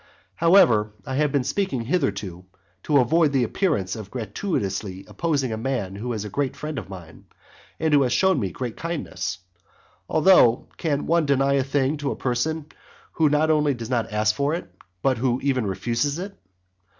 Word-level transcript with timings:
IX. 0.01 0.07
However, 0.37 0.93
I 1.05 1.13
have 1.17 1.31
been 1.31 1.43
speaking 1.43 1.81
hitherto 1.81 2.45
to 2.81 2.97
avoid 2.97 3.31
the 3.33 3.43
appearance 3.43 3.95
of 3.95 4.09
gratuitously 4.09 5.05
opposing 5.07 5.51
a 5.53 5.57
man 5.57 5.93
who 5.95 6.11
is 6.13 6.25
a 6.25 6.27
great 6.31 6.55
friend 6.55 6.79
of 6.79 6.89
mine, 6.89 7.25
and 7.79 7.93
who 7.93 8.01
has 8.01 8.11
showed 8.11 8.39
me 8.39 8.49
great 8.49 8.75
kindness. 8.75 9.37
Although, 10.09 10.69
can 10.77 11.05
one 11.05 11.27
deny 11.27 11.53
a 11.53 11.63
thing 11.63 11.97
to 11.97 12.09
a 12.09 12.15
person 12.15 12.65
who 13.11 13.29
not 13.29 13.51
only 13.51 13.75
does 13.75 13.91
not 13.91 14.11
ask 14.11 14.33
for 14.33 14.55
it, 14.55 14.73
but 15.03 15.19
who 15.19 15.39
even 15.43 15.67
refuses 15.67 16.17
it? 16.17 16.35